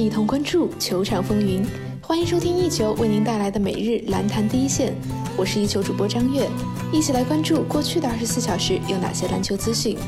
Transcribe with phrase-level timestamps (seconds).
[0.00, 1.62] 一同关注球场风云。
[2.00, 4.94] 欢迎收听一球为您带来的每日篮坛第一线，
[5.36, 6.48] 我是一球主播张悦，
[6.90, 9.98] 一起来关注过去的二十四小时有哪些篮球资讯。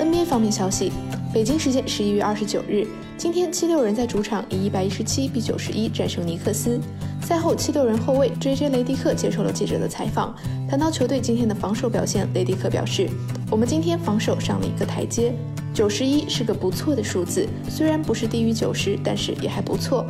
[0.00, 0.90] NBA 方面消息，
[1.36, 2.86] 北京时间十一月二十九日，
[3.18, 6.80] 今天七六人在主场以一百一十七比九十一战胜尼克斯。
[7.20, 8.70] 赛后，七六人后卫 J.J.
[8.70, 10.34] 雷迪克接受了记者的采访，
[10.66, 13.06] 谈到球队今天的防守表现，雷迪克表示
[13.52, 15.30] ：“我们今天防守上了一个台阶。”
[15.74, 20.06] 九十一是个不错的数字，虽然不是低于九十，但是也还不错。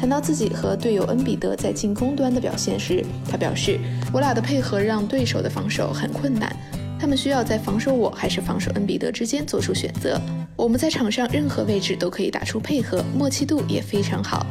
[0.00, 3.78] 谈到自己和队友恩比德在进攻端的表现时，他表示
[4.10, 6.50] ：“我俩的配合让对手的防守很困难，
[6.98, 10.18] 他们需要在防守我还是防守恩比德之间做出选择。
[10.62, 14.46] 我们在场上任何位置都可以打出配合，默契度也非常好。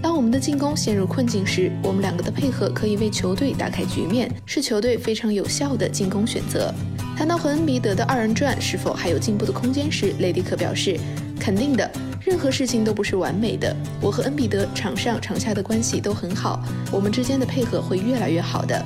[0.00, 6.72] 当我们的进攻陷入困境时，我们两个的配合可以为球队打开局面，是球队非常有效的进攻选择。”
[7.18, 10.96] 谈到和恩比德的二人转是否还有进步的空间时，雷迪克表示
[11.40, 11.90] ：“肯定的，
[12.24, 13.74] 任何事情都不是完美的。
[14.00, 18.80] 我和恩比德场上场下的关系都很好，我们之间的配合会越来越好的。”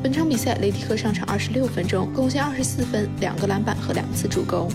[0.00, 4.70] 本场比赛，雷迪克上场二十六分钟，贡献二十四分、两个篮板和两次助攻。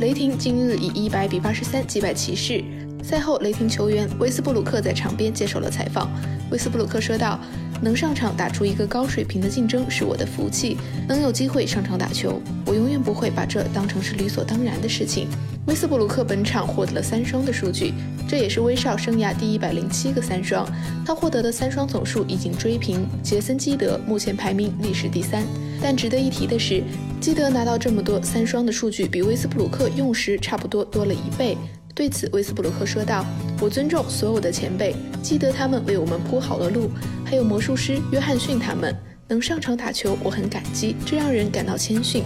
[0.00, 2.62] 雷霆今日以一百比八十三击败骑士。
[3.02, 6.08] 赛后，雷霆球员威斯布鲁克在场边接受了采访。
[6.52, 7.40] 威斯布鲁克说道。
[7.80, 10.76] 能上场打出一个高水平的竞争是我的福气，
[11.06, 15.28] 能有机会上场打球，我永远不会把这当成是理所当然的事情。
[15.66, 17.92] 威斯布鲁克本场获得了三双的数据，
[18.26, 20.66] 这也是威少生涯第一百零七个三双，
[21.04, 25.44] 他获得的三双总数已经追平杰森基德，目前排名历史第三。
[25.80, 26.82] 但值得一提的是，
[27.20, 31.56] 基德拿到这么多三双的数据，比威斯布鲁克用时差不多多了一倍。
[31.94, 33.26] 对此，威斯布鲁克说道
[33.60, 36.88] ：“我尊重所有的前辈，记得他们为我们铺好了路，
[37.28, 38.96] 还有魔术师约翰逊他们
[39.28, 42.24] 能上场打球，我很感激，这让人感到谦逊。”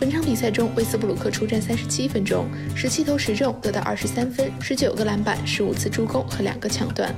[0.00, 7.14] 本场比赛中，威斯布鲁克出战三十七分钟，十七投十中，得到二十三分、十九个篮板、十五次助攻和两个抢断。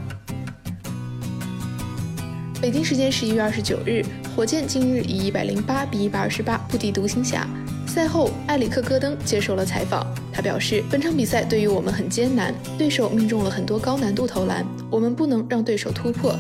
[2.61, 7.47] 北京时间十一月二十九日，火箭今日以一百零八比一百二十八不敌独行侠。
[7.87, 10.05] 赛后，埃里克·戈登接受了采访。
[10.33, 16.37] 他表示，本场比赛对于我们很艰难，对手命中了很多高难度投篮，我们不能让对手突破，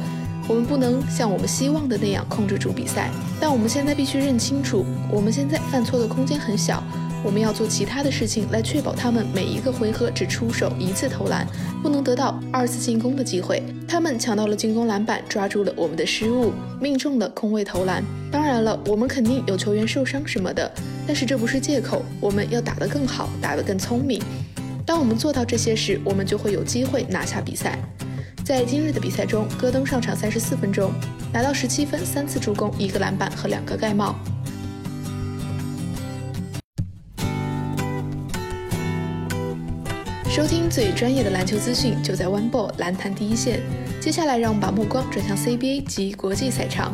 [0.52, 3.10] 我们不能像我们希望的那样控制住比赛。
[3.40, 6.84] 但我们现在必须认清楚，我们现在犯错的空间很小。
[7.24, 11.46] 我们要做其他的事情来确保他们每一个回合只出手一次投篮，
[11.82, 13.62] 不能得到二次进攻的机会。
[13.88, 18.04] 他们抢到了进攻篮板，抓住了我们的失误，命中了空位投篮。
[18.30, 20.70] 当然了，我们肯定有球员受伤什么的，
[21.06, 22.04] 但是这不是借口。
[22.20, 24.20] 我们要打得更好，打得更聪明。
[24.84, 27.78] 当我们做到这些时，我们就会有机会拿下比赛。
[28.52, 30.92] 在今日的比赛中，戈登上场三十四分钟，
[31.32, 34.14] 拿到十七分、三次助攻、一个篮板和两个盖帽。
[40.28, 43.62] 收听最专业的篮球资讯，就在 One Ball 篮坛第一线。
[43.98, 46.92] 接下来，让我们把目光转向 CBA 及国际赛场。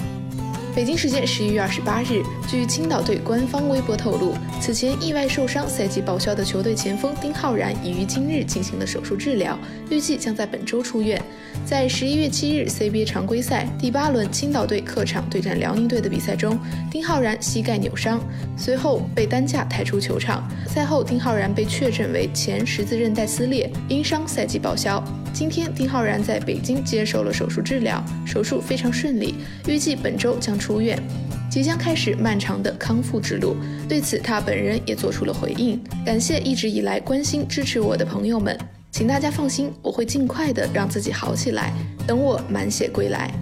[0.79, 9.59] 北京时间十一月二十八日，据青岛队官方微博透露，此前意外受伤、赛季报销的球队前锋丁浩然已于今日进行了手术治疗，
[9.91, 11.21] 预计将在本周出院。
[11.65, 16.57] 在十一月七日 CBA 常规赛第八轮青岛队客场对战辽宁队的比赛中，
[16.89, 18.21] 丁浩然膝盖扭伤，
[18.57, 20.49] 随后被担架抬出球场。
[20.69, 25.03] 赛后，丁浩然被确诊为前十字韧带撕裂，因伤赛季报销。
[25.39, 29.37] 今天，丁浩然在北京接受了手术治疗，手术非常顺利，
[29.69, 31.01] 预计本周将出院，
[31.49, 33.55] 即将开始漫长的康复之路。
[33.89, 38.59] 对此，他本人也做出了回应，感谢一直以来关心支持我的朋友们，
[38.91, 41.73] 请大家放心，我会尽快的让自己好起来，
[42.05, 43.33] 等我满血归来。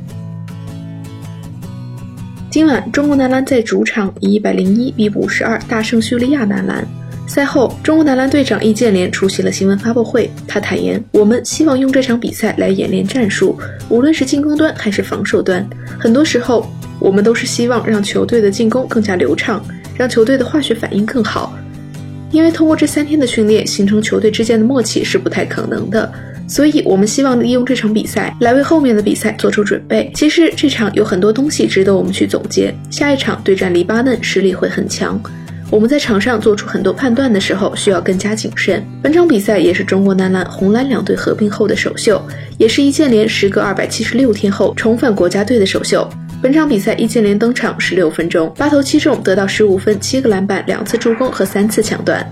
[2.51, 6.87] 今晚，中国男篮在主场以一百零一比五十二大胜叙利亚男篮。
[7.27, 10.31] 赛后，中国男篮队长易建联出席了新闻发布会。
[10.47, 15.69] 他坦言：“我们希望用这场比赛来演练战术，无论是进攻端还是防守端。
[15.99, 16.71] 很多时候，
[17.01, 19.63] 我们都是希望让球队的进攻更加流畅，
[19.97, 21.53] 让球队的化学反应更好。
[22.31, 26.11] 因为通过这三天的训练，形成球队之间的默契是不太可能的。
[26.49, 30.11] 所以，我们希望利用这场比赛来为后面的比赛做出准备。
[30.15, 32.73] 其实，这场有很多东西值得我们去总结。
[32.89, 35.21] 下一场对战黎巴嫩，实力会很强。”
[35.69, 38.87] 我们在场上做出很多判断的时候，需要更加谨慎。
[39.03, 42.23] 本场比赛也是中国男篮、红蓝两队合并后的首秀，
[42.57, 46.09] 也是易建联时隔二百七十六天后重返国家队的首秀。
[46.41, 52.25] 本场比赛，易建联登场十六分钟，八投七中，得到十五分、七个篮板、两次助攻和三次抢断。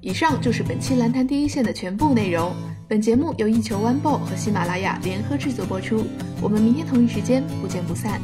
[0.00, 2.54] 以上就是本期篮坛第一线的全部内容。
[2.86, 6.06] 本节目由一球 One Ball 和喜马拉雅联合制作播出。
[6.40, 8.20] 我们明天同一时间不见不散。